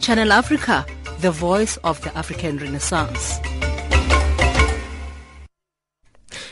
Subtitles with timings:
[0.00, 0.84] Channel Africa,
[1.20, 3.38] the voice of the African Renaissance.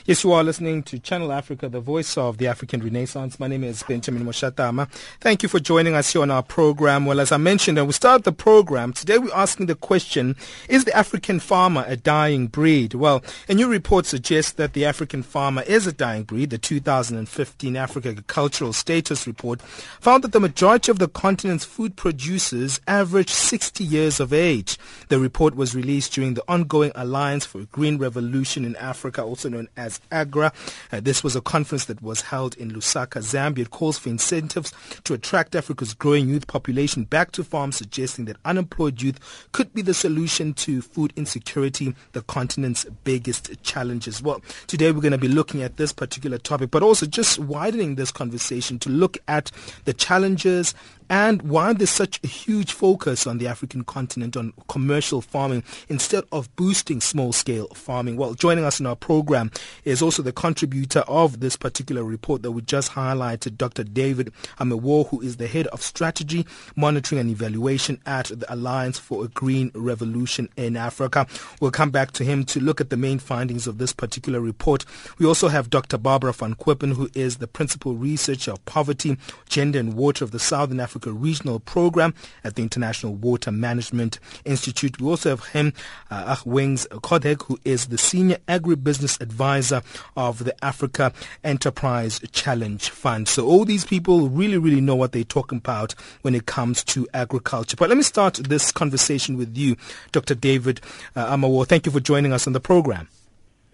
[0.06, 3.40] Yes, you are listening to Channel Africa, the voice of the African Renaissance.
[3.40, 4.88] My name is Benjamin Moshatama.
[5.20, 7.06] Thank you for joining us here on our program.
[7.06, 10.36] Well, as I mentioned, and we start the program, today we're asking the question,
[10.68, 12.94] is the African farmer a dying breed?
[12.94, 16.50] Well, a new report suggests that the African farmer is a dying breed.
[16.50, 22.80] The 2015 Africa Agricultural Status Report found that the majority of the continent's food producers
[22.86, 24.78] average 60 years of age.
[25.08, 29.48] The report was released during the ongoing Alliance for a Green Revolution in Africa, also
[29.48, 30.52] known as AGRA.
[30.92, 33.60] Uh, this was a conference that was held in Lusaka, Zambia.
[33.60, 34.72] It calls for incentives
[35.04, 39.82] to attract Africa's growing youth population back to farms, suggesting that unemployed youth could be
[39.82, 45.18] the solution to food insecurity, the continent's biggest challenge as Well, today we're going to
[45.18, 49.50] be looking at this particular topic, but also just widening this conversation to look at
[49.84, 50.74] the challenges
[51.08, 56.24] and why there's such a huge focus on the African continent on commercial farming instead
[56.32, 58.16] of boosting small scale farming.
[58.16, 59.50] Well, joining us in our program
[59.84, 63.84] is also the contributor of this particular report that we just highlighted, Dr.
[63.84, 69.24] David Ameyaw, who is the head of strategy, monitoring and evaluation at the Alliance for
[69.24, 71.26] a Green Revolution in Africa.
[71.60, 74.84] We'll come back to him to look at the main findings of this particular report.
[75.18, 75.98] We also have Dr.
[75.98, 79.16] Barbara van Koppen, who is the principal researcher of poverty,
[79.48, 84.18] gender and water of the Southern African Africa Regional Program at the International Water Management
[84.46, 84.98] Institute.
[84.98, 85.74] We also have him,
[86.10, 89.82] uh, Wings Kodhek, who is the Senior Agribusiness Advisor
[90.16, 91.12] of the Africa
[91.44, 93.28] Enterprise Challenge Fund.
[93.28, 97.06] So all these people really, really know what they're talking about when it comes to
[97.12, 97.76] agriculture.
[97.76, 99.76] But let me start this conversation with you,
[100.12, 100.34] Dr.
[100.34, 100.80] David
[101.14, 101.66] uh, Ameyaw.
[101.66, 103.06] Thank you for joining us on the program.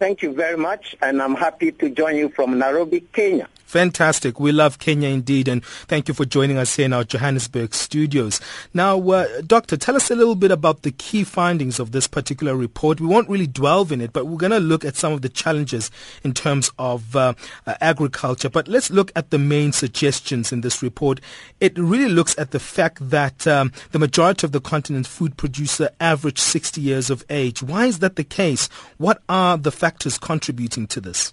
[0.01, 3.49] Thank you very much, and I'm happy to join you from Nairobi, Kenya.
[3.73, 4.39] Fantastic.
[4.39, 5.49] We love Kenya indeed.
[5.49, 8.39] And thank you for joining us here in our Johannesburg studios.
[8.75, 12.55] Now, uh, Doctor, tell us a little bit about the key findings of this particular
[12.55, 13.01] report.
[13.01, 15.31] We won't really delve in it, but we're going to look at some of the
[15.31, 15.91] challenges
[16.23, 17.33] in terms of uh,
[17.67, 18.51] uh, agriculture.
[18.51, 21.23] But let's look at the main suggestions in this report.
[21.59, 25.89] It really looks at the fact that um, the majority of the continent's food producer
[25.99, 27.63] average 60 years of age.
[27.63, 28.69] Why is that the case?
[28.99, 31.33] What are the factors contributing to this?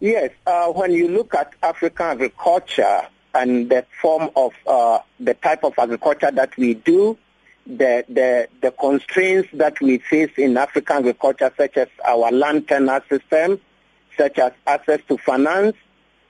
[0.00, 5.64] Yes, uh, when you look at African agriculture and the form of uh, the type
[5.64, 7.18] of agriculture that we do,
[7.66, 13.02] the, the, the constraints that we face in African agriculture, such as our land tenure
[13.08, 13.60] system,
[14.16, 15.76] such as access to finance,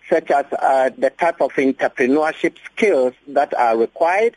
[0.09, 4.35] such as uh, the type of entrepreneurship skills that are required,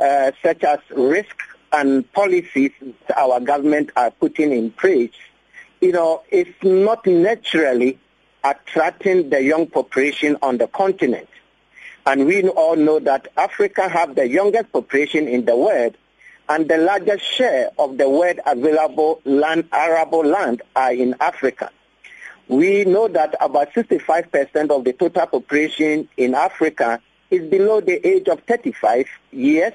[0.00, 1.36] uh, such as risk
[1.72, 2.70] and policies
[3.06, 5.12] that our government are putting in place,
[5.82, 7.98] you know, it's not naturally
[8.44, 11.28] attracting the young population on the continent.
[12.06, 15.96] And we all know that Africa have the youngest population in the world
[16.48, 21.70] and the largest share of the world available land, arable land are in Africa.
[22.48, 28.28] We know that about 65% of the total population in Africa is below the age
[28.28, 29.72] of 35 years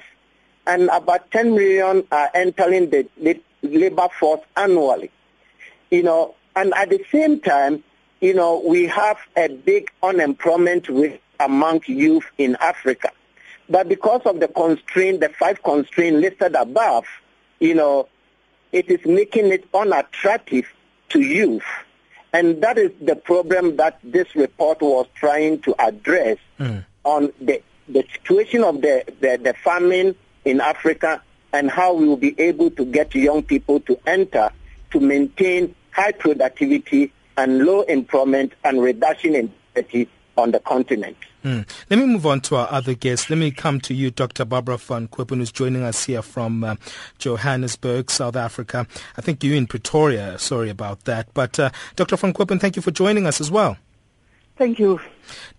[0.66, 3.08] and about 10 million are entering the
[3.62, 5.10] labor force annually.
[5.90, 7.82] You know, and at the same time,
[8.20, 13.10] you know, we have a big unemployment rate among youth in Africa.
[13.68, 17.04] But because of the constraint, the five constraints listed above,
[17.60, 18.08] you know,
[18.72, 20.66] it is making it unattractive
[21.10, 21.64] to youth.
[22.32, 26.84] And that is the problem that this report was trying to address mm.
[27.04, 30.14] on the, the situation of the, the, the farming
[30.44, 31.22] in Africa
[31.52, 34.50] and how we will be able to get young people to enter
[34.90, 41.16] to maintain high productivity and low employment and reduction in poverty on the continent.
[41.44, 41.68] Mm.
[41.88, 43.30] Let me move on to our other guests.
[43.30, 44.44] Let me come to you, Dr.
[44.44, 46.74] Barbara van Koppen, who's joining us here from uh,
[47.18, 48.86] Johannesburg, South Africa.
[49.16, 50.38] I think you're in Pretoria.
[50.38, 51.32] Sorry about that.
[51.32, 52.16] But uh, Dr.
[52.16, 53.76] van Koppen, thank you for joining us as well.
[54.56, 55.00] Thank you.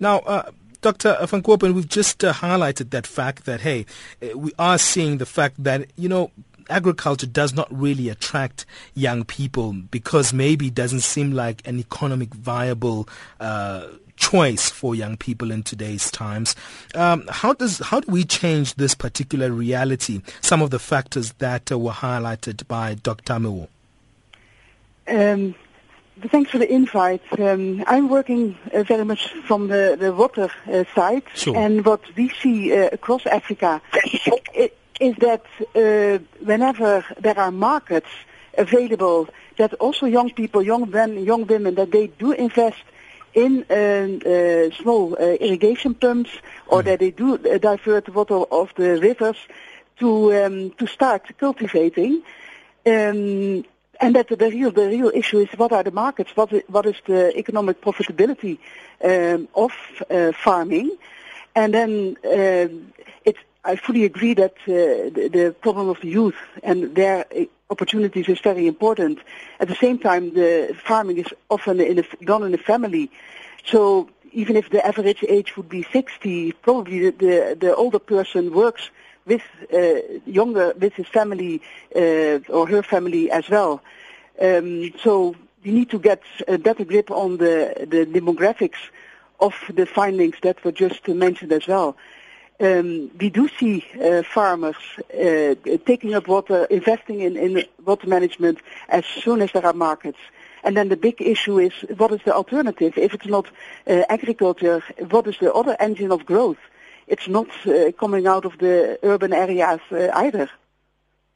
[0.02, 1.18] Now, uh, Dr.
[1.26, 3.86] Van Koppen, we've just uh, highlighted that fact that, hey,
[4.22, 6.32] uh, we are seeing the fact that, you know,
[6.70, 12.34] agriculture does not really attract young people because maybe it doesn't seem like an economic
[12.34, 13.08] viable
[13.40, 13.88] uh,
[14.20, 16.56] choice for young people in today's times.
[16.94, 20.22] Um, how does how do we change this particular reality?
[20.42, 23.34] Some of the factors that uh, were highlighted by Dr.
[23.34, 23.68] Ameyaw.
[25.08, 25.56] Um,
[26.28, 27.24] thanks for the invite.
[27.40, 31.58] Um, I'm working uh, very much from the, the water uh, side, sure.
[31.58, 33.82] and what we see uh, across Africa
[35.00, 38.10] is that uh, whenever there are markets
[38.58, 42.84] available, that also young people, young men, young women, that they do invest
[43.34, 46.32] in uh, small uh, irrigation pumps
[46.68, 46.86] or mm.
[46.86, 49.38] that they do uh, divert the water of the rivers
[50.00, 52.24] to um, to start cultivating.
[52.86, 53.64] Um,
[54.02, 56.86] and that the real the real issue is what are the markets, what is, what
[56.86, 58.58] is the economic profitability
[59.04, 59.72] um, of
[60.10, 60.96] uh, farming,
[61.54, 62.68] and then uh,
[63.26, 67.26] it's I fully agree that uh, the, the, problem of the youth and their
[67.70, 69.20] opportunities is very important.
[69.60, 73.12] At the same time, the farming is often in a, done in a family.
[73.66, 78.54] So even if the average age would be 60, probably the, the, the older person
[78.54, 78.90] works
[79.26, 81.62] with uh, younger, with his family
[81.96, 83.82] uh, or her family as well.
[84.42, 85.36] Um, so
[85.66, 88.80] we need to get a better grip on the, the demographics
[89.42, 91.98] of the findings that were just mentioned as well
[92.60, 94.76] um, we do see uh, farmers
[95.14, 98.60] uh, taking up water, investing in, in water management
[98.90, 100.20] as soon as there are markets.
[100.64, 102.98] And then the big issue is what is the alternative?
[102.98, 103.48] If it's not
[103.88, 106.60] uh, agriculture, what is the other engine of growth?
[107.08, 110.50] It's not uh, coming out of the urban areas either.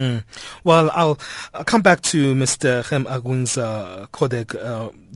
[0.03, 0.23] Mm.
[0.65, 1.17] Well, I'll,
[1.53, 2.85] I'll, come back to Mr.
[2.89, 4.53] Hem Argwings uh, Kodhek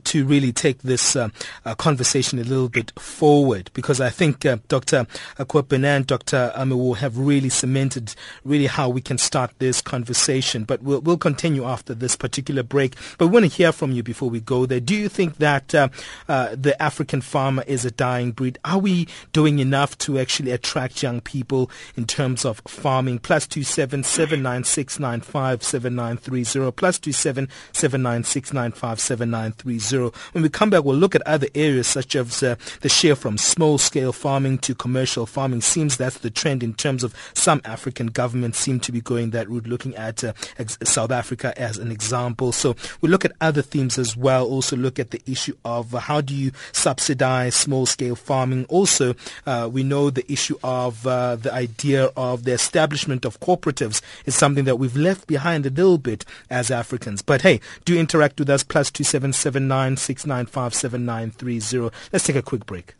[0.04, 1.28] to really take this uh,
[1.64, 5.06] uh, conversation a little bit forward because I think uh, Dr.
[5.38, 6.52] Akwepene and Dr.
[6.56, 8.14] Amewo have really cemented
[8.44, 10.64] really how we can start this conversation.
[10.64, 12.96] But we'll, we'll continue after this particular break.
[13.18, 14.80] But we want to hear from you before we go there.
[14.80, 15.88] Do you think that uh,
[16.28, 18.58] uh, the African farmer is a dying breed?
[18.64, 23.18] Are we doing enough to actually attract young people in terms of farming?
[23.18, 26.70] Plus two seven seven nine six nine five seven nine three zero.
[26.70, 30.12] Plus two seven seven nine six nine five seven nine three zero.
[30.32, 33.38] When we come back, we'll look at other areas such as uh, the share from
[33.38, 35.62] small-scale farming to commercial farming.
[35.62, 39.48] Seems that's the trend in terms of some African governments seem to be going that
[39.48, 42.52] route, looking at uh, ex- South Africa as an example.
[42.52, 44.46] So we look at other themes as well.
[44.46, 48.66] Also look at the issue of uh, how do you subsidize small-scale farming.
[48.68, 49.14] Also,
[49.46, 54.34] uh, we know the issue of uh, the idea of the establishment of cooperatives is
[54.34, 57.22] something that we've left behind a little bit as Africans.
[57.22, 59.96] But hey, do interact with us plus two seven seven nine.
[59.96, 61.92] 0969573930.
[62.12, 62.94] Let's take a quick break.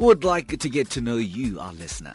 [0.00, 2.14] Would like to get to know you, our listener.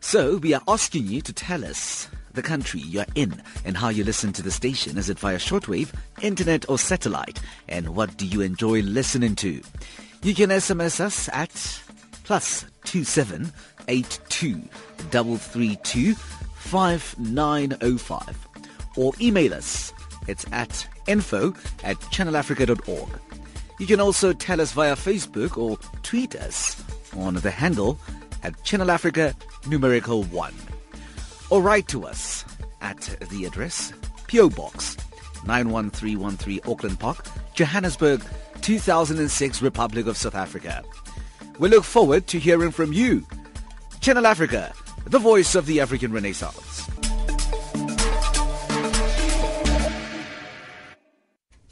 [0.00, 4.04] So we are asking you to tell us the country you're in and how you
[4.04, 4.96] listen to the station.
[4.96, 5.92] Is it via shortwave,
[6.22, 7.38] internet or satellite?
[7.68, 9.60] And what do you enjoy listening to?
[10.22, 11.82] You can SMS us at
[12.24, 13.52] plus two seven
[13.88, 14.62] eight two
[15.10, 18.48] double three two five nine oh five
[18.96, 19.92] or email us.
[20.26, 21.52] It's at info
[21.84, 23.20] at channelafrica.org.
[23.78, 26.82] You can also tell us via Facebook or tweet us
[27.16, 27.98] on the handle
[28.42, 29.34] at Channel Africa
[29.66, 30.54] numerical 1
[31.50, 32.44] or write to us
[32.80, 33.92] at the address
[34.28, 34.96] PO Box
[35.46, 38.22] 91313 Auckland Park, Johannesburg,
[38.62, 40.82] 2006 Republic of South Africa.
[41.58, 43.26] We look forward to hearing from you.
[44.00, 44.72] Channel Africa,
[45.04, 46.85] the voice of the African Renaissance.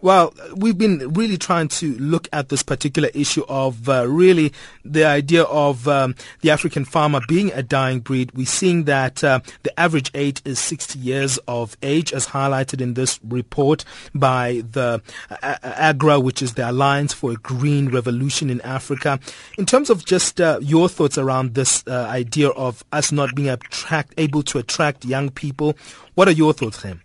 [0.01, 4.53] Well, we've been really trying to look at this particular issue of uh, really
[4.84, 8.32] the idea of um, the African farmer being a dying breed.
[8.34, 12.94] We're seeing that uh, the average age is 60 years of age, as highlighted in
[12.94, 18.62] this report by the uh, AGRA, which is the Alliance for a Green Revolution in
[18.62, 19.20] Africa.
[19.58, 23.50] In terms of just uh, your thoughts around this uh, idea of us not being
[23.50, 25.75] attract, able to attract young people,
[26.15, 27.01] what are your thoughts, Hem?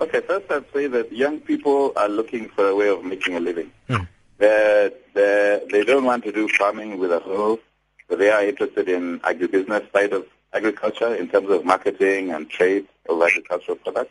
[0.00, 3.40] Okay, first I'd say that young people are looking for a way of making a
[3.40, 3.70] living.
[3.90, 4.08] Mm.
[4.38, 7.60] They're, they're, they don't want to do farming with a hoe,
[8.08, 12.88] but they are interested in agribusiness side of agriculture in terms of marketing and trade
[13.10, 14.10] of agricultural products.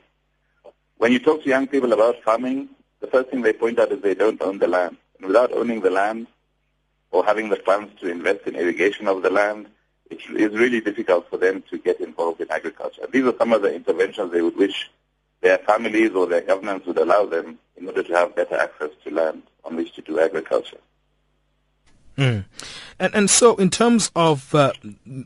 [0.98, 2.69] When you talk to young people about farming,
[3.00, 4.98] the first thing they point out is they don't own the land.
[5.17, 6.27] And without owning the land
[7.10, 9.67] or having the funds to invest in irrigation of the land,
[10.12, 13.08] it is really difficult for them to get involved in agriculture.
[13.12, 14.89] These are some of the interventions they would wish
[15.41, 19.13] their families or their governments would allow them in order to have better access to
[19.13, 20.77] land on which to do agriculture.
[22.17, 22.43] Mm.
[23.00, 24.74] And, and so, in terms of uh,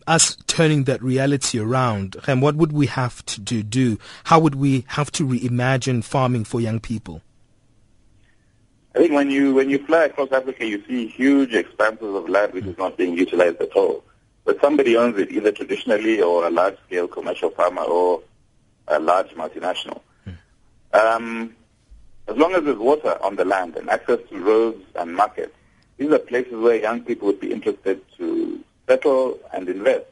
[0.05, 3.97] us turning that reality around, and what would we have to do, do?
[4.25, 7.21] How would we have to reimagine farming for young people?
[8.95, 12.53] I think when you when you fly across Africa, you see huge expanses of land
[12.53, 14.03] which is not being utilized at all.
[14.45, 18.21] But somebody owns it, either traditionally or a large-scale commercial farmer or
[18.87, 20.01] a large multinational.
[20.93, 21.55] Um,
[22.27, 25.53] as long as there's water on the land and access to roads and markets,
[25.97, 30.05] these are places where young people would be interested to settle and invest.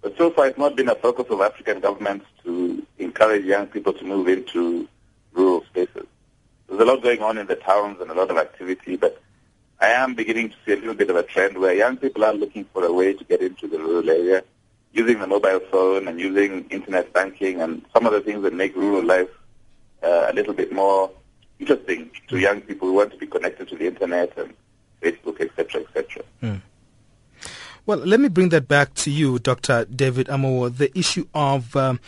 [0.00, 3.92] But so far, it's not been a focus of African governments to encourage young people
[3.92, 4.88] to move into
[5.32, 6.06] rural spaces.
[6.68, 9.20] There's a lot going on in the towns and a lot of activity, but
[9.80, 12.34] I am beginning to see a little bit of a trend where young people are
[12.34, 14.44] looking for a way to get into the rural area
[14.92, 18.76] using the mobile phone and using internet banking and some of the things that make
[18.76, 19.28] rural life
[20.02, 21.10] uh, a little bit more
[21.58, 24.52] interesting to young people who want to be connected to the internet and
[25.00, 26.22] Facebook, etc., etc.
[26.42, 26.60] Mm.
[27.86, 29.84] Well, let me bring that back to you, Dr.
[29.86, 31.98] David Ameyaw, the issue of, um,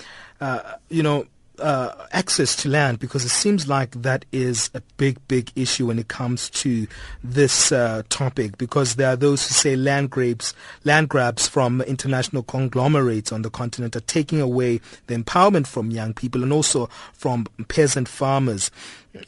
[0.41, 1.27] uh, you know,
[1.59, 5.99] uh, access to land because it seems like that is a big, big issue when
[5.99, 6.87] it comes to
[7.23, 12.43] this uh, topic because there are those who say land grabs, land grabs from international
[12.43, 17.47] conglomerates on the continent are taking away the empowerment from young people and also from
[17.69, 18.71] peasant farmers.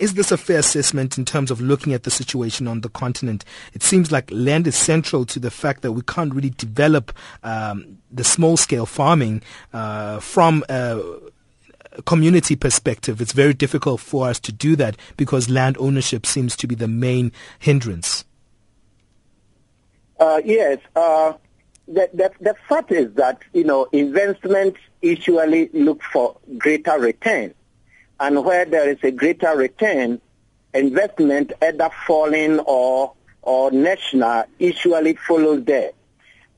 [0.00, 3.44] Is this a fair assessment in terms of looking at the situation on the continent?
[3.72, 7.98] It seems like land is central to the fact that we can't really develop um,
[8.10, 9.42] the small scale farming
[9.72, 11.00] uh, from uh,
[12.04, 16.66] community perspective, it's very difficult for us to do that because land ownership seems to
[16.66, 18.24] be the main hindrance.
[20.18, 20.78] Uh, yes.
[20.94, 21.34] Uh,
[21.88, 27.54] the, the, the fact is that, you know, investments usually look for greater return.
[28.18, 30.20] And where there is a greater return,
[30.72, 33.12] investment either falling or,
[33.42, 35.92] or national usually follows there.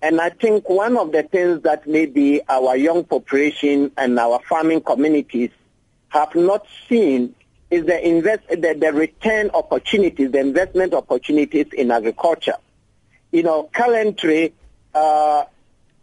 [0.01, 4.83] And I think one of the things that maybe our young population and our farming
[4.83, 5.51] communities
[6.11, 7.35] have not seen
[7.71, 12.57] is the invest the, the return opportunities, the investment opportunities in agriculture.
[13.33, 14.55] You know, currently,
[14.95, 15.45] uh,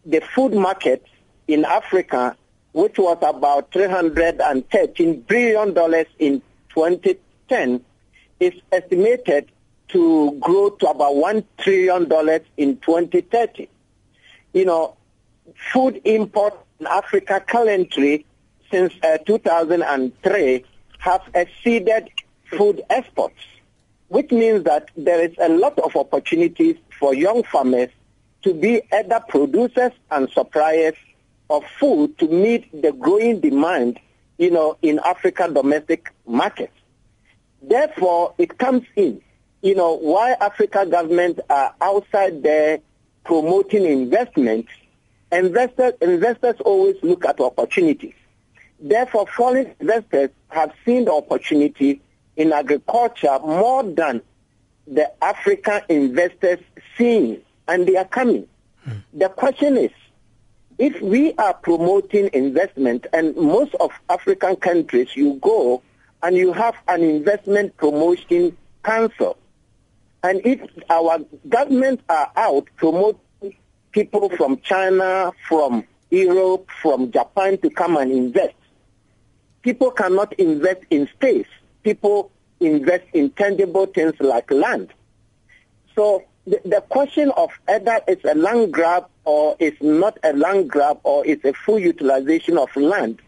[0.05, 1.05] the food market
[1.47, 2.35] in Africa,
[2.73, 6.41] which was about 313 billion dollars in
[6.73, 7.83] 2010,
[8.41, 9.49] is estimated
[9.87, 13.69] to grow to about one trillion dollars in 2030
[14.55, 14.95] you know,
[15.73, 18.25] food imports in Africa currently
[18.71, 20.63] since uh, 2003
[20.99, 22.09] have exceeded
[22.45, 23.39] food exports,
[24.07, 27.89] which means that there is a lot of opportunities for young farmers
[28.43, 30.95] to be either producers and suppliers
[31.49, 33.99] of food to meet the growing demand,
[34.37, 36.73] you know, in African domestic markets.
[37.61, 39.21] Therefore, it comes in,
[39.61, 42.79] you know, why African governments are outside there
[43.25, 44.67] promoting investment,
[45.31, 48.13] investors, investors always look at opportunities.
[48.79, 52.01] Therefore, foreign investors have seen the opportunity
[52.37, 54.21] in agriculture more than
[54.87, 56.59] the African investors
[56.97, 58.47] seeing and they are coming.
[58.83, 58.97] Hmm.
[59.13, 59.91] The question is,
[60.77, 65.81] if we are promoting investment, and most of African countries, you go
[66.21, 69.37] and you have an investment promotion council,
[70.25, 73.19] and if our governments are out promoting
[73.91, 78.55] people from China, from Europe, from Japan to come and invest,
[79.61, 81.45] people cannot invest in space.
[81.83, 84.91] People invest in tangible things like land.
[85.93, 90.71] So the, the question of whether it's a land grab or it's not a land
[90.71, 93.21] grab or it's a full utilization of land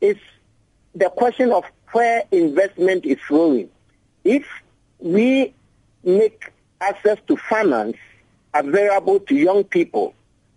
[0.00, 0.16] is
[0.94, 3.68] the question of where investment is flowing.
[4.24, 4.46] If
[5.00, 5.52] we
[6.04, 7.96] make access to finance
[8.54, 10.14] available to young people,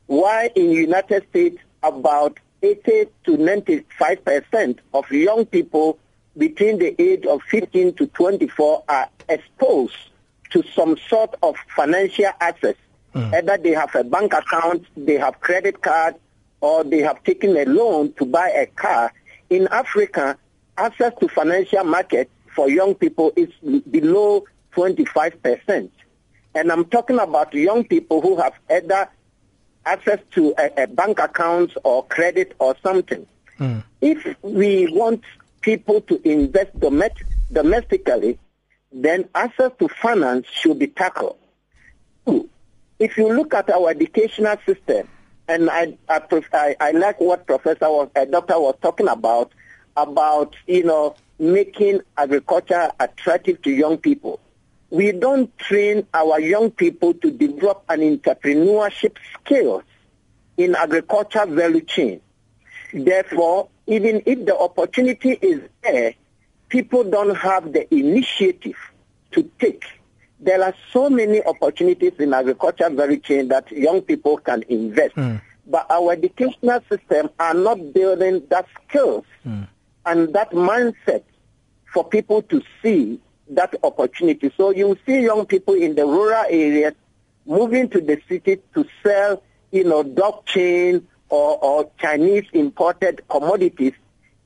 [0.07, 5.99] why in the United States about 80 to 95 percent of young people
[6.37, 9.95] between the age of 15 to 24 are exposed
[10.51, 12.75] to some sort of financial access.
[13.13, 13.33] Mm.
[13.33, 16.15] Either they have a bank account, they have credit card,
[16.61, 19.11] or they have taken a loan to buy a car.
[19.49, 20.37] In Africa,
[20.77, 23.49] access to financial market for young people is
[23.91, 25.89] below 25%.
[26.55, 29.09] And I'm talking about young people who have either
[29.85, 33.25] access to a, a bank account or credit or something.
[33.59, 33.83] Mm.
[34.01, 35.23] If we want
[35.61, 38.39] people to invest domestically,
[38.91, 41.37] then access to finance should be tackled.
[42.99, 45.07] If you look at our educational system,
[45.47, 49.51] and I, I, I like what Professor was, uh, Doctor was talking about,
[49.97, 54.39] about, you know, making agriculture attractive to young people.
[54.93, 59.81] We don't train our young people to develop an entrepreneurship skills
[60.55, 62.21] in agriculture value chain.
[62.93, 66.13] Therefore, even if the opportunity is there,
[66.69, 68.77] people don't have the initiative
[69.31, 69.83] to take.
[70.39, 75.15] There are so many opportunities in agriculture value chain that young people can invest.
[75.15, 75.41] Mm.
[75.65, 79.67] But our educational system are not building that skills mm.
[80.05, 81.23] and that mindset
[81.91, 83.19] for people to see
[83.55, 84.51] that opportunity.
[84.57, 86.93] So you see young people in the rural areas
[87.45, 93.93] moving to the city to sell, you know, dog chain or, or Chinese imported commodities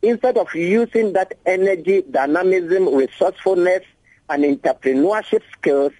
[0.02, 3.84] instead of using that energy, dynamism, resourcefulness,
[4.30, 5.92] and entrepreneurship skills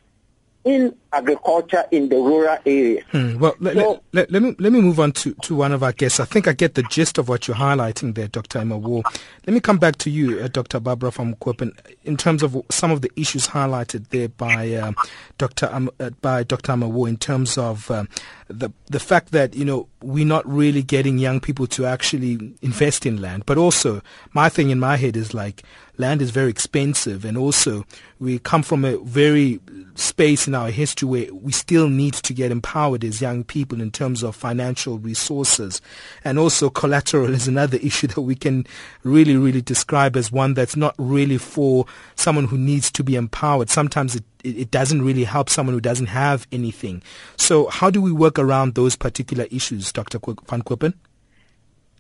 [0.64, 3.04] in agriculture in the rural areas.
[3.12, 3.40] Hmm.
[3.40, 5.92] Well, let, so, let, let, me, let me move on to, to one of our
[5.92, 6.20] guests.
[6.20, 8.60] I think I get the gist of what you're highlighting there, Dr.
[8.60, 9.04] Ameyaw.
[9.46, 10.80] Let me come back to you, uh, Dr.
[10.80, 14.92] Barbara van Koppen, in terms of some of the issues highlighted there by uh,
[15.38, 15.70] Dr.
[15.72, 16.74] Um, uh, by Dr.
[16.74, 18.06] Ameyaw in terms of uh,
[18.48, 23.06] the the fact that you know we're not really getting young people to actually invest
[23.06, 24.02] in land, but also
[24.34, 25.64] my thing in my head is like
[25.98, 27.86] land is very expensive and also
[28.20, 29.60] we come from a very
[29.96, 33.92] space in our history where we still need to get empowered as young people in
[33.92, 35.82] terms of financial resources
[36.24, 38.66] and also collateral is another issue that we can
[39.04, 43.70] really really describe as one that's not really for someone who needs to be empowered
[43.70, 47.04] sometimes it it doesn't really help someone who doesn't have anything
[47.36, 50.94] so how do we work around those particular issues dr van Koppen?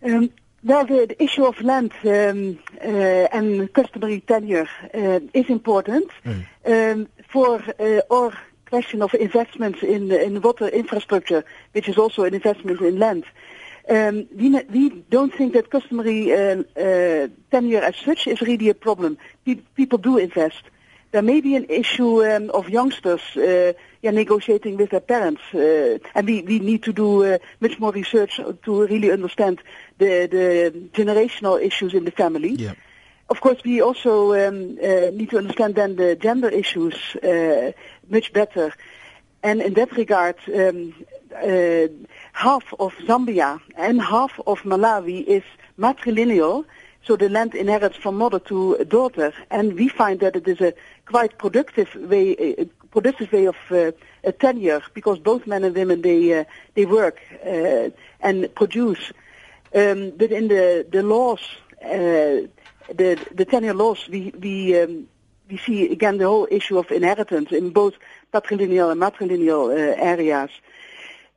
[0.04, 0.30] Um,
[0.64, 6.46] well, the, the, issue of land um, uh, and customary tenure uh, is important mm.
[6.66, 8.34] um, for uh, our
[8.70, 13.24] question of investments in in water infrastructure, which is also an investment in land.
[13.90, 18.74] Um, we, we don't think that customary uh, uh, tenure as such is really a
[18.74, 19.18] problem.
[19.46, 20.62] Pe- people do invest
[21.12, 25.98] there may be an issue um, of youngsters uh, yeah, negotiating with their parents, uh,
[26.14, 29.62] and we, we need to do uh, much more research to really understand
[29.98, 32.54] the, the generational issues in the family.
[32.56, 32.74] Yeah.
[33.30, 37.74] Of course, we also um, uh, need to understand then the gender issues uh,
[38.10, 38.74] much better.
[39.44, 40.94] And in that regard, um,
[41.36, 41.88] uh,
[42.32, 45.44] half of Zambia and half of Malawi is
[45.78, 46.66] matrilineal,
[47.04, 50.74] so the land inherits from mother to daughter, and we find that it is a
[51.06, 53.92] quite productive way, a productive way of uh,
[54.40, 56.44] tenure because both men and women they uh,
[56.76, 57.90] they work uh,
[58.22, 59.12] and produce.
[59.74, 61.42] Um, but in the the laws,
[61.84, 62.48] uh,
[62.94, 65.08] the the tenure laws, we we um,
[65.50, 67.94] we see again the whole issue of inheritance in both
[68.34, 70.50] patrilineal and matrilineal uh, areas.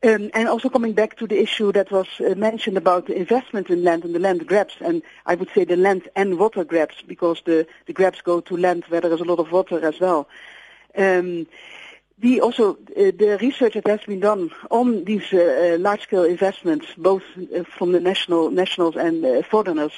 [0.02, 3.68] Um, and also coming back to the issue that was uh, mentioned about the investment
[3.68, 6.94] in land and the land grabs, and I would say the land and water grabs,
[7.06, 10.00] because the, the grabs go to land where there is a lot of water as
[10.00, 10.26] well.
[10.96, 11.46] Um,
[12.22, 17.22] we also, uh, the research that has been done on these large-scale investments, both
[17.66, 19.92] from the national nationals and foreigners,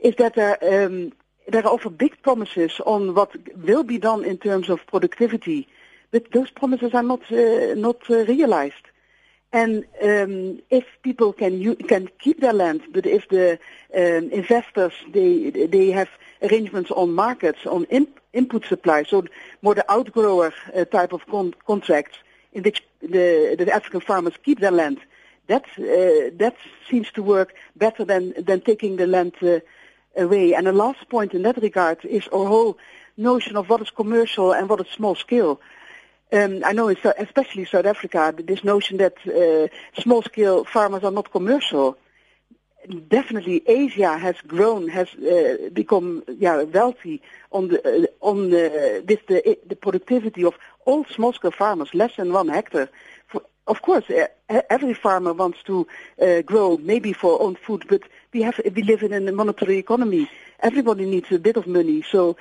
[0.00, 1.12] is that there, um,
[1.48, 5.68] there are also big promises on what will be done in terms of productivity
[6.10, 8.84] but those promises are not uh, not uh, realized.
[9.52, 13.58] And um, if people can u- can keep their land, but if the
[13.94, 16.08] um, investors they they have
[16.42, 19.24] arrangements on markets on in- input supply, so
[19.62, 22.18] more the outgrower uh, type of con- contracts
[22.52, 24.98] in which the, the African farmers keep their land,
[25.46, 26.56] that uh, that
[26.88, 29.60] seems to work better than than taking the land uh,
[30.16, 30.54] away.
[30.54, 32.78] And the last point in that regard is our whole
[33.16, 35.60] notion of what is commercial and what is small scale.
[36.32, 39.68] Um, I know, especially South Africa, this notion that uh,
[40.00, 41.96] small-scale farmers are not commercial.
[43.08, 49.26] Definitely, Asia has grown, has uh, become yeah, wealthy on the uh, on the, with
[49.28, 52.88] the the productivity of all small-scale farmers, less than one hectare.
[53.28, 54.04] For, of course,
[54.48, 55.86] every farmer wants to
[56.20, 58.02] uh, grow, maybe for own food, but
[58.36, 60.28] we have we live in a monetary economy.
[60.60, 62.36] Everybody needs a bit of money, so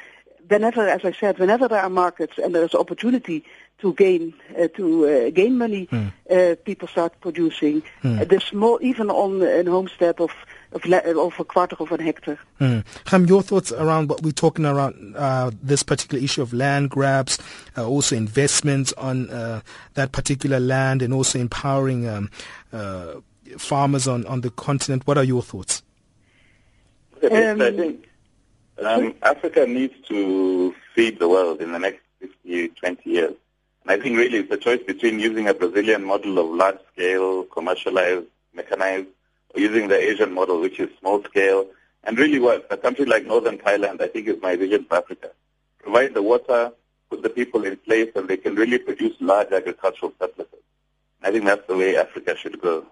[0.48, 3.46] whenever, as I said, whenever there are markets and there is opportunity
[3.80, 6.12] to gain uh, to uh, gain money, mm.
[6.30, 7.82] uh, people start producing.
[8.04, 8.28] Mm.
[8.28, 10.32] the small, even on a homestead of
[10.74, 12.40] of, of a quarter of a hectare.
[12.60, 13.30] Mm.
[13.30, 17.40] your thoughts around what we're talking around uh, this particular issue of land grabs,
[17.78, 19.62] uh, also investments on uh,
[19.94, 22.30] that particular land, and also empowering um,
[23.58, 25.08] farmers on on the continent.
[25.08, 25.85] What are your thoughts?
[27.32, 28.08] Um, I think
[28.84, 33.34] um, Africa needs to feed the world in the next 50, 20 years.
[33.84, 37.44] And I think really it's a choice between using a Brazilian model of large scale,
[37.44, 39.08] commercialized, mechanized,
[39.54, 41.68] or using the Asian model, which is small scale.
[42.04, 45.32] And really what a country like Northern Thailand, I think is my vision for Africa.
[45.80, 46.72] Provide the water,
[47.10, 50.60] put the people in place, and they can really produce large agricultural surpluses.
[51.24, 52.86] I think that's the way Africa should go.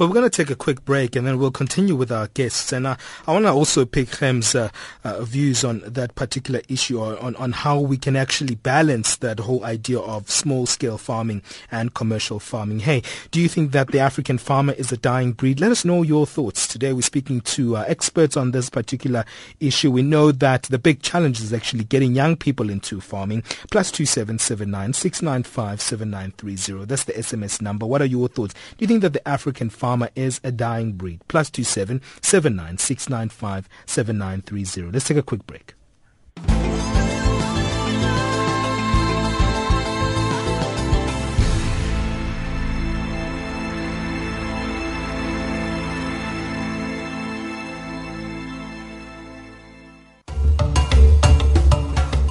[0.00, 2.72] Well, we're going to take a quick break and then we'll continue with our guests.
[2.72, 4.70] And uh, I want to also pick Chem's uh,
[5.04, 9.40] uh, views on that particular issue or on, on how we can actually balance that
[9.40, 12.78] whole idea of small scale farming and commercial farming.
[12.78, 15.60] Hey, do you think that the African farmer is a dying breed?
[15.60, 16.66] Let us know your thoughts.
[16.66, 19.26] Today we're speaking to uh, experts on this particular
[19.60, 19.90] issue.
[19.90, 23.42] We know that the big challenge is actually getting young people into farming.
[23.70, 26.86] Plus two seven seven nine six nine five seven nine three zero.
[26.86, 27.84] That's the SMS number.
[27.84, 28.54] What are your thoughts?
[28.54, 31.20] Do you think that the African farmer farmer is a dying breed.
[31.26, 34.88] Plus two seven seven nine six nine five seven nine three zero.
[34.92, 35.74] Let's take a quick break.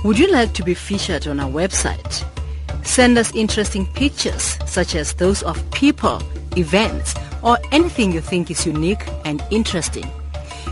[0.05, 2.23] Would you like to be featured on our website?
[2.85, 6.23] Send us interesting pictures such as those of people,
[6.55, 10.09] events, or anything you think is unique and interesting.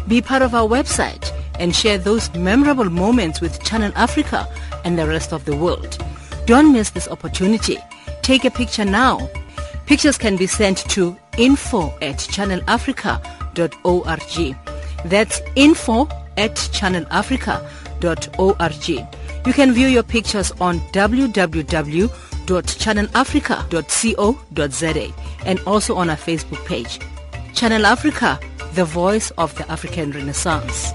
[0.07, 4.47] Be part of our website and share those memorable moments with Channel Africa
[4.85, 5.97] and the rest of the world.
[6.45, 7.77] Don't miss this opportunity.
[8.21, 9.27] Take a picture now.
[9.85, 14.55] Pictures can be sent to info at channelafrica.org.
[15.05, 19.07] That's info at channelafrica.org.
[19.45, 20.81] You can view your pictures on
[22.47, 25.13] www.channelafrica.co.za
[25.45, 26.99] and also on our Facebook page.
[27.53, 28.39] Channel Africa,
[28.73, 30.91] the voice of the African Renaissance.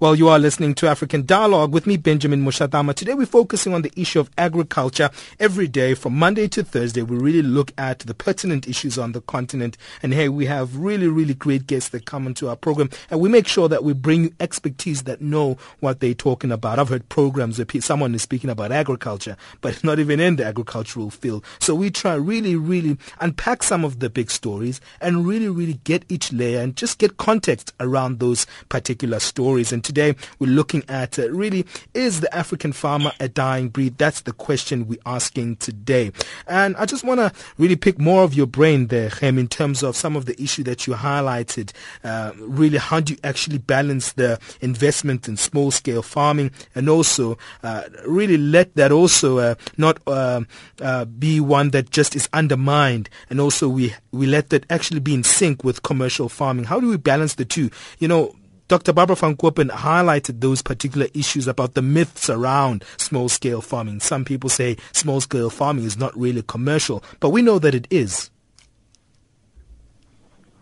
[0.00, 2.94] Well, you are listening to African Dialogue with me, Benjamin Mushatama.
[2.94, 5.10] Today we're focusing on the issue of agriculture.
[5.40, 9.20] Every day from Monday to Thursday, we really look at the pertinent issues on the
[9.22, 9.76] continent.
[10.00, 13.28] And hey, we have really, really great guests that come into our program and we
[13.28, 16.78] make sure that we bring you expertise that know what they're talking about.
[16.78, 21.10] I've heard programs where someone is speaking about agriculture, but not even in the agricultural
[21.10, 21.44] field.
[21.58, 26.04] So we try really, really unpack some of the big stories and really, really get
[26.08, 29.72] each layer and just get context around those particular stories.
[29.72, 33.96] And today we're looking at uh, really is the African farmer a dying breed?
[33.96, 36.12] That's the question we're asking today.
[36.46, 39.82] And I just want to really pick more of your brain there, Hem, in terms
[39.82, 41.72] of some of the issue that you highlighted.
[42.04, 47.38] Uh, really, how do you actually balance the investment in small scale farming and also
[47.62, 50.42] uh, really let that also uh, not uh,
[50.82, 55.14] uh, be one that just is undermined and also we, we let that actually be
[55.14, 56.64] in sync with commercial farming.
[56.64, 57.70] How do we balance the two?
[57.98, 58.34] You know,
[58.68, 58.92] Dr.
[58.92, 64.00] Barbara van Koppen highlighted those particular issues about the myths around small scale farming.
[64.00, 67.88] Some people say small scale farming is not really commercial, but we know that it
[67.90, 68.28] is.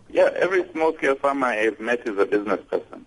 [0.09, 3.05] Yeah, every small scale farmer I've met is a business person.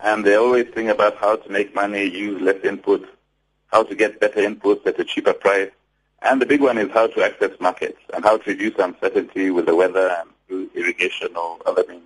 [0.00, 3.08] And they always think about how to make money, use less input,
[3.68, 5.70] how to get better inputs at a cheaper price.
[6.20, 9.64] And the big one is how to access markets and how to reduce uncertainty with
[9.64, 12.02] the weather and through irrigation or other means.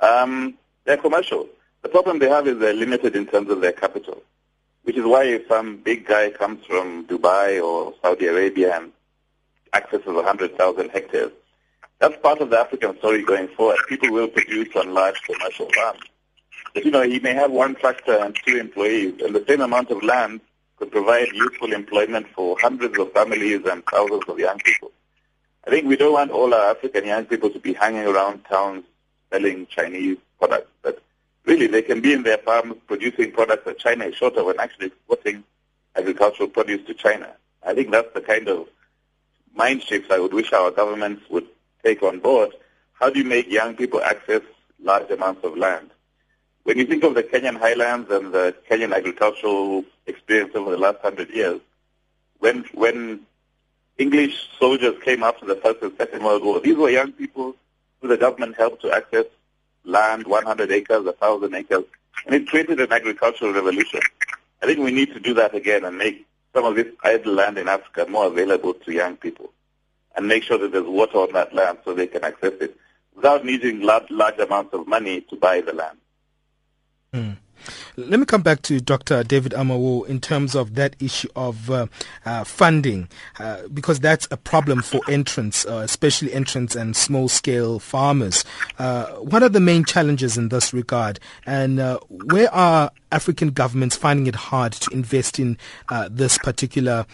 [0.00, 0.56] Um,
[0.90, 1.48] they're commercial.
[1.82, 4.20] The problem they have is they're limited in terms of their capital,
[4.82, 8.92] which is why if some big guy comes from Dubai or Saudi Arabia and
[9.72, 11.30] accesses 100,000 hectares,
[12.00, 13.78] that's part of the African story going forward.
[13.88, 16.00] People will produce on large commercial farms.
[16.74, 19.90] But, you know, he may have one tractor and two employees, and the same amount
[19.90, 20.40] of land
[20.76, 24.90] could provide useful employment for hundreds of families and thousands of young people.
[25.64, 28.84] I think we don't want all our African young people to be hanging around towns
[29.30, 30.70] selling Chinese products.
[30.82, 31.00] But
[31.44, 34.58] really, they can be in their farms producing products that China is short of and
[34.58, 35.44] actually exporting
[35.94, 37.30] agricultural produce to China.
[37.64, 38.66] I think that's the kind of
[39.54, 41.46] mind shifts I would wish our governments would
[41.84, 42.50] take on board.
[42.94, 44.42] How do you make young people access
[44.82, 45.90] large amounts of land?
[46.64, 50.98] When you think of the Kenyan highlands and the Kenyan agricultural experience over the last
[51.00, 51.60] hundred years,
[52.38, 53.20] when when
[53.98, 57.54] English soldiers came after the First and Second World War, these were young people
[58.00, 59.26] who the government helped to access
[59.84, 61.84] land, 100 acres, 1,000 acres,
[62.26, 64.00] and it created an agricultural revolution.
[64.62, 67.58] I think we need to do that again and make some of this idle land
[67.58, 69.52] in Africa more available to young people
[70.16, 72.76] and make sure that there's water on that land so they can access it
[73.14, 75.98] without needing large, large amounts of money to buy the land.
[77.12, 77.36] Mm.
[77.96, 79.22] Let me come back to Dr.
[79.22, 81.86] David Ameyaw in terms of that issue of uh,
[82.24, 88.44] uh, funding, uh, because that's a problem for entrants, uh, especially entrants and small-scale farmers.
[88.78, 93.96] Uh, what are the main challenges in this regard, and uh, where are African governments
[93.96, 95.58] finding it hard to invest in
[96.10, 97.04] this particular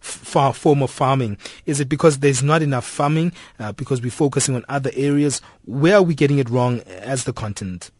[0.00, 1.38] far form of farming?
[1.66, 3.32] Is it because there's not enough farming,
[3.76, 5.40] because we're focusing on other areas?
[5.66, 7.90] Where are we getting it wrong as the continent?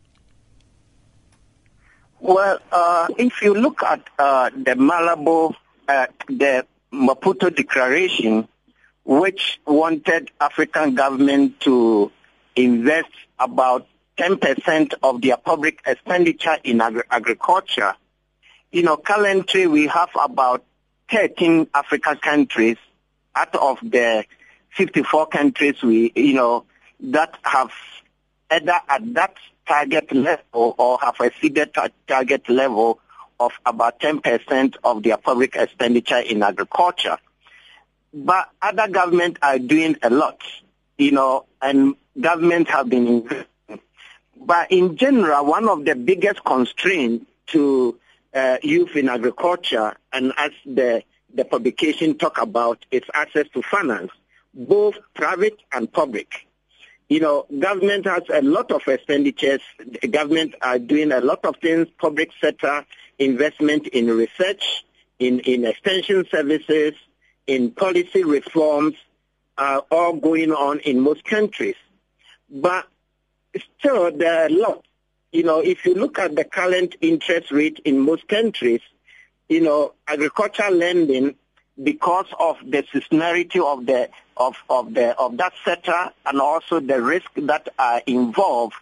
[2.25, 5.55] Well, uh, if you look at uh, the Malabo,
[5.87, 8.49] uh, the Maputo Declaration,
[9.05, 12.11] which wanted African government to
[12.57, 17.93] invest about 10% of their public expenditure in agri- agriculture,
[18.73, 20.65] you know, currently we have about
[21.11, 22.79] 13 African countries
[23.35, 24.25] out of the
[24.71, 26.65] 54 countries we, you know,
[27.01, 27.71] that have
[28.51, 29.35] either at that
[29.67, 33.01] target level or have exceeded target level
[33.41, 37.19] of about 10% of their public expenditure in agriculture.
[38.13, 40.41] But other governments are doing a lot,
[40.99, 43.47] you know, and governments have been investing.
[44.37, 47.99] But in general, one of the biggest constraints to
[48.35, 51.03] uh, youth in agriculture, and as the,
[51.35, 54.11] the publication talk about, is access to finance,
[54.53, 56.47] both private and public
[57.09, 59.61] you know, government has a lot of expenditures.
[59.79, 62.85] The government are doing a lot of things, public sector
[63.19, 64.85] investment in research,
[65.19, 66.95] in, in extension services,
[67.47, 68.95] in policy reforms
[69.57, 71.77] are all going on in most countries.
[72.51, 72.87] But
[73.79, 74.85] still, there are a lot.
[75.31, 78.81] You know, if you look at the current interest rate in most countries,
[79.49, 81.37] you know, agricultural lending
[81.83, 87.01] because of the seasonality of the of of the of that sector and also the
[87.01, 88.75] risk that are involved.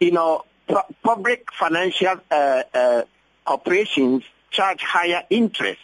[0.00, 3.02] You know, pu- public financial uh, uh,
[4.50, 5.80] charge higher interest,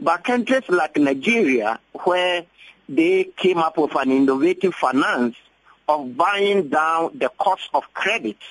[0.00, 2.44] but countries like Nigeria, where
[2.88, 5.36] they came up with an innovative finance
[5.88, 8.44] of buying down the cost of credits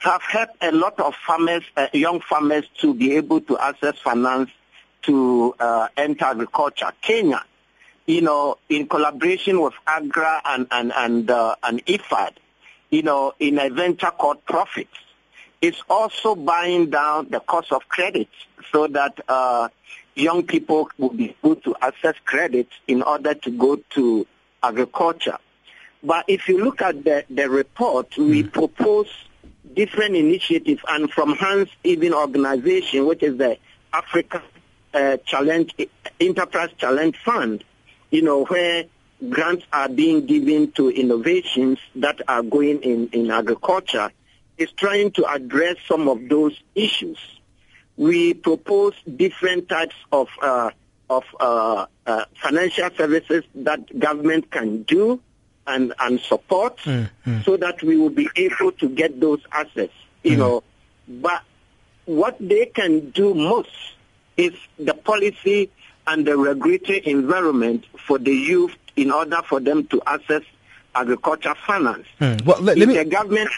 [0.00, 4.50] have helped a lot of farmers, uh, young farmers, to be able to access finance
[5.06, 6.92] to uh, enter agriculture.
[7.00, 7.42] Kenya,
[8.06, 12.32] you know, in collaboration with AGRA and and and, uh, and IFAD,
[12.90, 14.96] you know, in a venture called Profits,
[15.60, 18.28] is also buying down the cost of credit
[18.72, 19.68] so that uh,
[20.14, 24.26] young people will be able to access credit in order to go to
[24.62, 25.38] agriculture.
[26.02, 28.52] But if you look at the, the report, we mm.
[28.52, 29.08] propose
[29.74, 33.58] different initiatives, and from Hans Even organization, which is the
[33.92, 34.42] African
[34.96, 35.74] uh, challenge
[36.18, 37.62] enterprise challenge fund,
[38.10, 38.84] you know, where
[39.28, 44.10] grants are being given to innovations that are going in, in agriculture,
[44.56, 47.18] is trying to address some of those issues.
[47.96, 50.70] We propose different types of uh,
[51.08, 55.20] of uh, uh, financial services that government can do
[55.66, 57.42] and, and support mm-hmm.
[57.42, 60.62] so that we will be able to get those assets, you mm know.
[61.08, 61.42] But
[62.06, 63.70] what they can do most
[64.36, 65.70] is the policy
[66.06, 70.42] and the regulatory environment for the youth in order for them to access
[70.94, 72.06] agriculture finance.
[72.18, 72.36] Hmm.
[72.44, 73.50] Well, let, let me, the government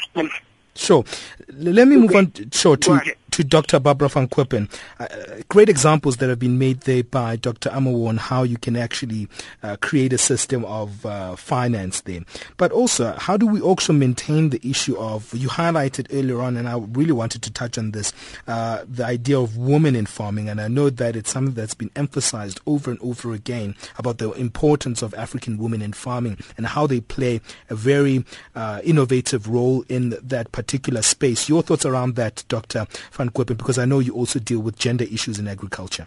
[0.78, 1.04] Sure.
[1.48, 2.30] Let me move on.
[2.30, 2.76] To, sure.
[2.76, 3.78] To, to Dr.
[3.80, 4.70] Barbara van Koppen.
[4.98, 5.06] Uh,
[5.48, 7.70] great examples that have been made there by Dr.
[7.70, 9.28] Ameyaw on how you can actually
[9.62, 12.20] uh, create a system of uh, finance there.
[12.56, 16.68] But also, how do we also maintain the issue of, you highlighted earlier on, and
[16.68, 18.12] I really wanted to touch on this,
[18.46, 20.48] uh, the idea of women in farming.
[20.48, 24.32] And I know that it's something that's been emphasized over and over again about the
[24.32, 29.84] importance of African women in farming and how they play a very uh, innovative role
[29.88, 31.48] in that particular space.
[31.48, 32.86] Your thoughts around that, Dr.
[33.18, 36.06] Van because I know you also deal with gender issues in agriculture.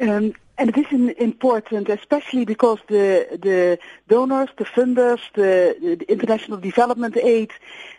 [0.00, 7.16] Um, and is important, especially because the, the donors, the funders, the, the, international development
[7.16, 7.52] aid,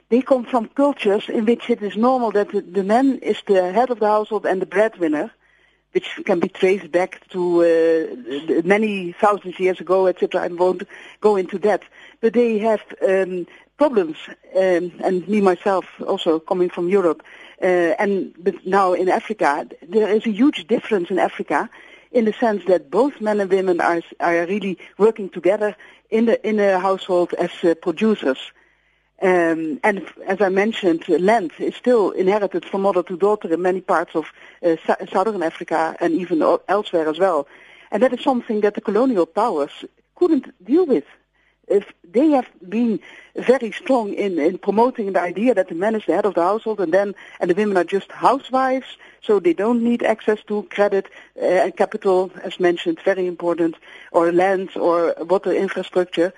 [0.10, 3.72] they come from cultures in which it is normal that the, the man is the
[3.72, 5.32] head of the household and the breadwinner,
[5.94, 10.42] which can be traced back to uh, many thousands years ago, etc.
[10.42, 10.84] I won't
[11.22, 11.84] go into that.
[12.22, 14.18] But they have um, problems,
[14.56, 17.24] um, and me myself also coming from Europe,
[17.64, 21.70] uh, and but now in Africa, there is a huge difference in Africa
[22.12, 25.76] in the sense that both men and women are, are really working together
[26.12, 28.52] in the, in a household as uh, producers.
[29.22, 33.82] Um, and as I mentioned, land is still inherited from mother to daughter in many
[33.82, 34.26] parts of
[34.62, 34.76] uh,
[35.12, 37.48] southern Africa and even elsewhere as well.
[37.92, 41.06] And that is something that the colonial powers couldn't deal with
[41.80, 41.86] if
[42.18, 43.00] they have been
[43.36, 46.42] very strong in, in promoting the idea that the man is the head of the
[46.52, 48.90] household and then and the women are just housewives,
[49.26, 51.06] so they don't need access to credit
[51.42, 53.76] uh, and capital, as mentioned, very important,
[54.12, 56.32] or land or water infrastructure.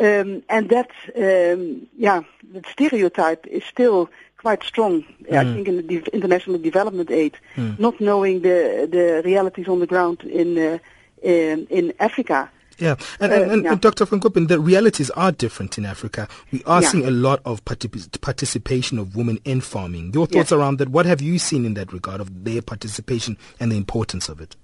[0.00, 4.10] Um, and that, um, yeah, the stereotype is still
[4.44, 4.94] quite strong.
[5.02, 5.36] Mm.
[5.36, 7.78] I think in the de- international development aid, mm.
[7.78, 10.78] not knowing the the realities on the ground in uh,
[11.22, 12.50] in, in Africa.
[12.78, 13.72] Yeah, and, and, yeah.
[13.72, 14.04] and Dr.
[14.04, 16.28] Van Koppen, the realities are different in Africa.
[16.50, 16.88] We are yeah.
[16.88, 20.12] seeing a lot of particip- participation of women in farming.
[20.12, 20.52] Your thoughts yes.
[20.52, 20.88] around that?
[20.88, 24.56] What have you seen in that regard of their participation and the importance of it?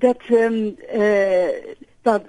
[0.00, 2.26] That, um, uh, that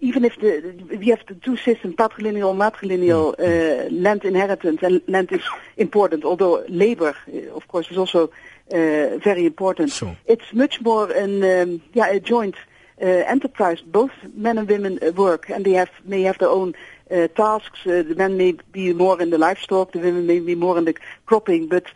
[0.00, 3.86] even if the, we have the two systems, patrilineal, matrilineal, mm.
[3.86, 5.40] uh, land inheritance, and land is
[5.76, 8.30] important, although labor, uh, of course, is also
[8.70, 9.90] uh, very important.
[9.90, 10.16] Sure.
[10.26, 12.54] It's much more an, um, yeah, a joint
[13.00, 13.80] enterprise.
[13.80, 16.74] Both men and women uh, work, and they have may have their own
[17.10, 17.80] uh, tasks.
[17.84, 20.94] the men may be more in the livestock, the women may be more in the
[21.26, 21.86] cropping, but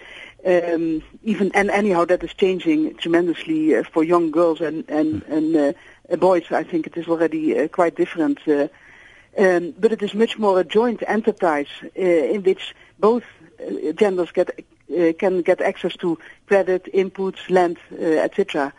[0.47, 5.57] um, even and anyhow that is changing tremendously uh, for young girls and and and
[5.57, 6.45] uh, boys.
[6.51, 10.65] I think it is already uh, quite different, um, but it is much more a
[10.65, 13.25] joint enterprise in which both
[13.95, 14.65] genders get
[15.19, 18.73] can get access to credit, inputs, land, etc.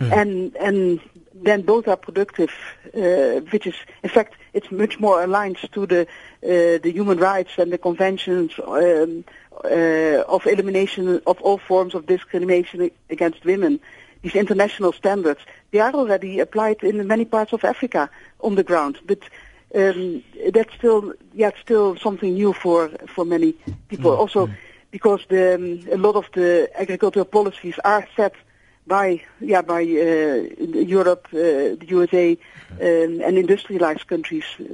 [0.00, 0.12] Mm.
[0.12, 1.00] And and
[1.34, 2.50] then both are productive,
[2.94, 7.52] uh, which is, in fact, it's much more aligned to the uh, the human rights
[7.58, 9.24] and the conventions um,
[9.64, 13.80] uh, of elimination of all forms of discrimination against women.
[14.22, 15.40] These international standards,
[15.72, 18.08] they are already applied in many parts of Africa
[18.40, 19.18] on the ground, but
[19.74, 23.52] um, that's still, yeah, still something new for for many
[23.88, 24.12] people.
[24.12, 24.20] Mm-hmm.
[24.20, 24.50] Also,
[24.90, 28.34] because the, um, a lot of the agricultural policies are set
[28.86, 30.42] by yeah by uh,
[30.96, 32.38] Europe, uh, the USA,
[32.80, 34.64] um, and industrialized countries uh,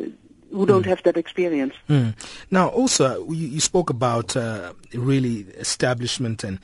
[0.50, 0.88] who don't mm.
[0.88, 1.74] have that experience.
[1.88, 2.14] Mm.
[2.50, 6.58] Now, also, you, you spoke about uh, really establishment, and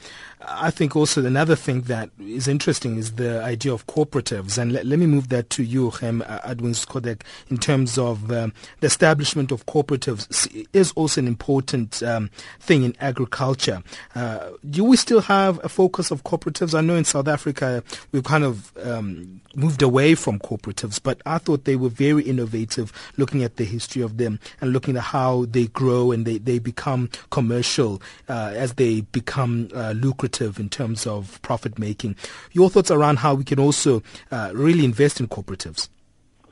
[0.49, 4.59] I think also another thing that is interesting is the idea of cooperatives.
[4.59, 8.31] And let, let me move that to you, Gem uh, Argwings Kodhek, in terms of
[8.31, 12.31] um, the establishment of cooperatives is also an important um,
[12.61, 13.83] thing in agriculture.
[14.15, 16.77] Uh, do we still have a focus of cooperatives?
[16.77, 21.39] I know in South Africa we've kind of um, moved away from cooperatives, but I
[21.39, 25.47] thought they were very innovative looking at the history of them and looking at how
[25.47, 31.07] they grow and they, they become commercial uh, as they become uh, lucrative in terms
[31.07, 32.17] of profit making.
[32.53, 35.89] Your thoughts around how we can also uh, really invest in cooperatives?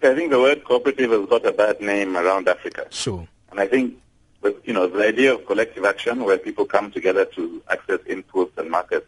[0.03, 2.87] I think the word cooperative has got a bad name around Africa.
[2.91, 3.29] Sure.
[3.51, 3.97] And I think
[4.41, 8.57] with, you know, the idea of collective action where people come together to access inputs
[8.59, 9.07] and markets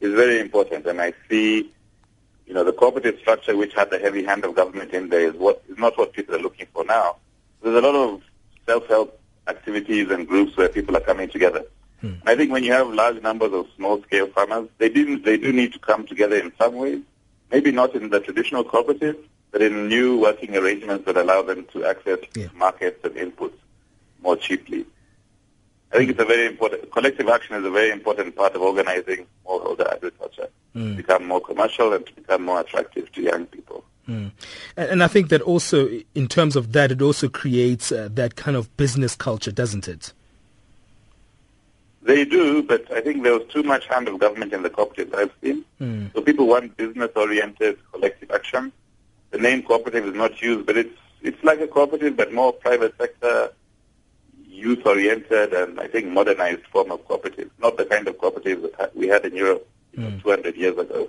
[0.00, 0.86] is very important.
[0.86, 1.72] And I see,
[2.46, 5.34] you know, the cooperative structure which had the heavy hand of government in there is
[5.34, 7.16] what is not what people are looking for now.
[7.62, 8.22] There's a lot of
[8.66, 11.64] self-help activities and groups where people are coming together.
[12.00, 12.14] Hmm.
[12.26, 15.72] I think when you have large numbers of small-scale farmers, they do, they do need
[15.72, 17.00] to come together in some ways,
[17.50, 19.16] maybe not in the traditional cooperative,
[19.50, 22.48] but in new working arrangements that allow them to access yeah.
[22.54, 23.56] markets and inputs
[24.22, 24.84] more cheaply.
[25.92, 29.26] I think it's a very important, collective action is a very important part of organizing
[29.46, 30.90] smallholder agriculture mm.
[30.90, 33.84] to become more commercial and to become more attractive to young people.
[34.08, 34.32] Mm.
[34.76, 38.36] And, and, I think that also, in terms of that, it also creates uh, that
[38.36, 40.12] kind of business culture, doesn't it?
[42.06, 45.12] They do, but I think there was too much hand of government in the cooperatives
[45.12, 45.64] I've seen.
[45.80, 46.14] Mm.
[46.14, 48.72] So people want business-oriented collective action.
[49.32, 52.94] The name cooperative is not used, but it's it's like a cooperative, but more private
[52.96, 53.50] sector,
[54.46, 57.50] youth-oriented, and I think modernized form of cooperative.
[57.58, 61.08] Not the kind of cooperative that we had in Europe you know, 200 years ago.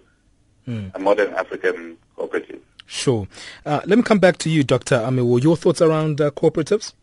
[0.95, 2.60] A modern African cooperative.
[2.88, 3.28] Sure.
[3.66, 4.95] Uh, let me come back to you, Dr.
[4.95, 5.43] Ameyaw.
[5.43, 6.93] Your thoughts around uh, cooperatives?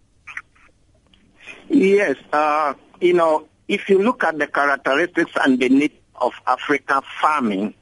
[1.68, 7.00] Yes, uh, you know, if you look at the characteristics and the need of African
[7.20, 7.74] farming,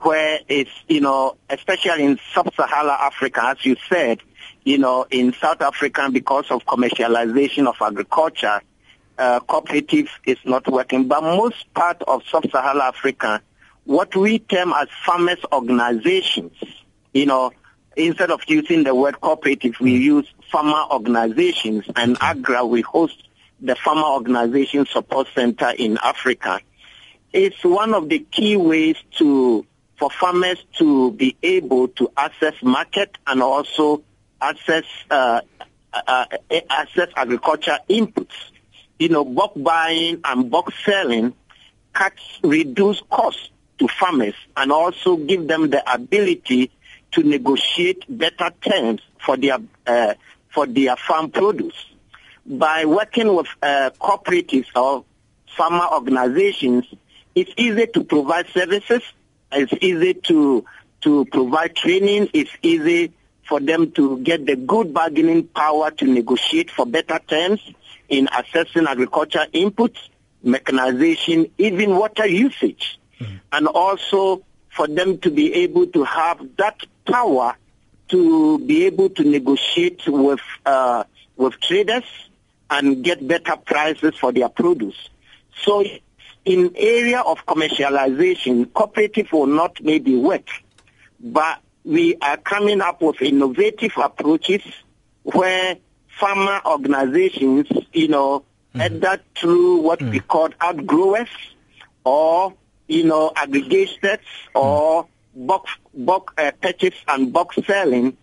[0.00, 4.20] where it's, you know, especially in sub-Saharan Africa, as you said,
[4.64, 8.60] you know, in South Africa, because of commercialization of agriculture,
[9.18, 11.08] uh, cooperative is not working.
[11.08, 13.42] But most part of sub-Saharan Africa,
[13.84, 16.52] what we term as farmers organizations,
[17.12, 17.52] you know,
[17.96, 23.22] instead of using the word cooperative, we use farmer organizations, and AGRA we host
[23.60, 26.60] the Farmer Organization Support Center in Africa.
[27.32, 29.66] It's one of the key ways to
[29.98, 34.02] for farmers to be able to access market and also
[34.40, 35.42] access uh,
[35.92, 36.24] uh,
[36.70, 38.32] access agriculture inputs.
[38.98, 41.34] You know, bulk buying and bulk selling
[41.92, 46.70] cuts reduce costs to farmers and also give them the ability
[47.12, 50.14] to negotiate better terms for their uh,
[50.48, 51.89] for their farm produce
[52.46, 55.04] by working with uh, cooperatives or
[55.56, 56.84] farmer organizations,
[57.34, 59.02] it's easy to provide services.
[59.52, 60.64] It's easy to
[61.02, 62.28] to provide training.
[62.32, 63.12] It's easy
[63.48, 67.60] for them to get the good bargaining power to negotiate for better terms
[68.08, 69.98] in assessing agriculture inputs,
[70.42, 73.36] mechanization, even water usage, mm-hmm.
[73.52, 77.56] and also for them to be able to have that power
[78.08, 81.04] to be able to negotiate with uh,
[81.36, 82.04] with traders
[82.70, 85.10] and get better prices for their produce.
[85.62, 85.84] So
[86.44, 90.48] in area of commercialization, cooperative will not maybe work,
[91.18, 94.62] but we are coming up with innovative approaches
[95.22, 95.76] where
[96.08, 98.44] farmer organizations, you know,
[98.74, 98.80] mm-hmm.
[98.80, 100.12] either through what mm-hmm.
[100.12, 101.28] we call outgrowers
[102.04, 102.54] or,
[102.88, 104.20] you know, aggregators
[104.54, 105.46] or mm-hmm.
[105.46, 108.16] bulk, bulk uh, purchase and bulk selling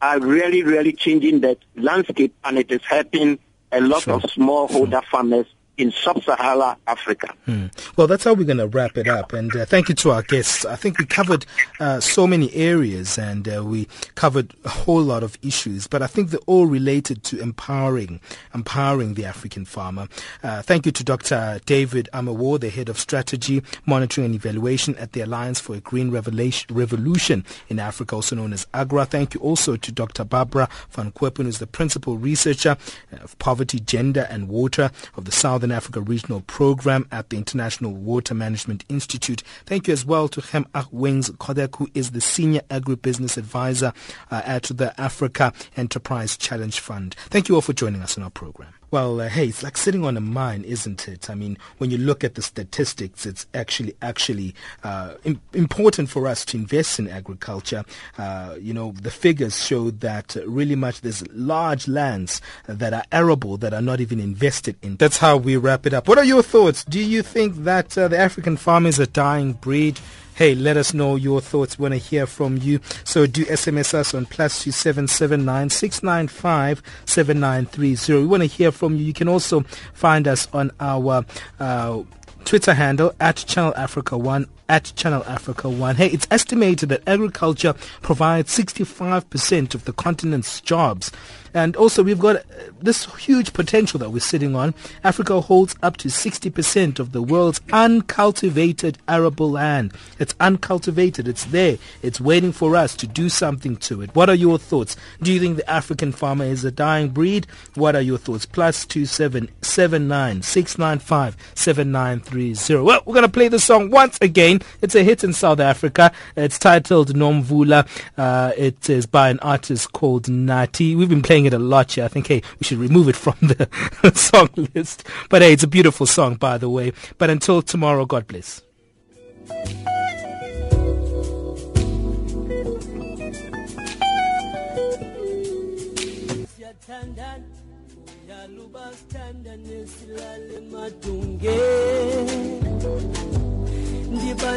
[0.00, 3.38] are really, really changing the landscape and it is helping
[3.72, 5.46] a lot of smallholder farmers
[5.80, 7.32] in sub-Saharan Africa.
[7.46, 7.66] Hmm.
[7.96, 9.32] Well, that's how we're going to wrap it up.
[9.32, 10.64] And uh, thank you to our guests.
[10.66, 11.46] I think we covered
[11.80, 16.06] uh, so many areas and uh, we covered a whole lot of issues, but I
[16.06, 18.20] think they're all related to empowering,
[18.54, 20.08] empowering the African farmer.
[20.42, 21.60] Uh, thank you to Dr.
[21.64, 26.10] David Ameyaw, the head of strategy, monitoring and evaluation at the Alliance for a Green
[26.10, 29.06] Revolution in Africa, also known as AGRA.
[29.06, 30.24] Thank you also to Dr.
[30.24, 32.76] Barbara van Koppen, who's the principal researcher
[33.12, 38.34] of poverty, gender and water of the Southern Africa Regional Program at the International Water
[38.34, 39.42] Management Institute.
[39.66, 43.92] Thank you as well to Gem Argwings Kodhek, who is the Senior Agribusiness Advisor
[44.30, 47.14] uh, at the Africa Enterprise Challenge Fund.
[47.28, 48.72] Thank you all for joining us on our program.
[48.92, 51.30] Well, uh, hey, it's like sitting on a mine, isn't it?
[51.30, 56.26] I mean, when you look at the statistics, it's actually actually uh, Im- important for
[56.26, 57.84] us to invest in agriculture.
[58.18, 63.56] Uh, you know, the figures show that really much there's large lands that are arable
[63.58, 64.96] that are not even invested in.
[64.96, 66.08] That's how we wrap it up.
[66.08, 66.82] What are your thoughts?
[66.84, 70.00] Do you think that uh, the African farm is a dying breed?
[70.40, 71.78] Hey, let us know your thoughts.
[71.78, 72.80] We want to hear from you.
[73.04, 77.66] So do SMS us on plus two seven seven nine six nine five seven nine
[77.66, 78.22] three zero.
[78.22, 79.04] We want to hear from you.
[79.04, 81.26] You can also find us on our
[81.58, 82.04] uh,
[82.46, 85.96] Twitter handle at Channel Africa One at Channel Africa One.
[85.96, 91.10] Hey, it's estimated that agriculture provides 65% of the continent's jobs.
[91.52, 92.42] And also, we've got uh,
[92.80, 94.74] this huge potential that we're sitting on.
[95.02, 99.92] Africa holds up to 60% of the world's uncultivated arable land.
[100.18, 101.26] It's uncultivated.
[101.26, 101.78] It's there.
[102.02, 104.14] It's waiting for us to do something to it.
[104.14, 104.96] What are your thoughts?
[105.22, 107.46] Do you think the African farmer is a dying breed?
[107.74, 108.46] What are your thoughts?
[108.46, 112.84] Plus two seven seven nine six nine five seven nine three zero.
[112.84, 114.59] Well, we're gonna play the song once again.
[114.82, 116.12] It's a hit in South Africa.
[116.36, 117.88] It's titled Nomvula.
[118.16, 120.96] Uh, it is by an artist called Nathi.
[120.96, 122.04] We've been playing playing it a lot here.
[122.04, 125.06] I think, hey, we should remove it from the song list.
[125.28, 126.92] But hey, it's a beautiful song, by the way.
[127.18, 128.62] But until tomorrow, God bless.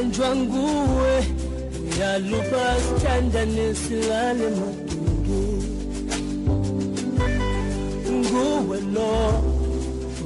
[0.04, 1.14] Ndibanjwa nguwe
[1.88, 4.48] uyaluba sithanda nesilale
[8.12, 9.14] nguwe lo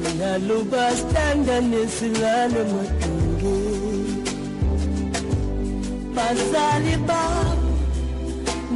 [0.00, 4.22] ngiyaluba sithanda nesilale madungeni.
[6.14, 7.61] Bazali babo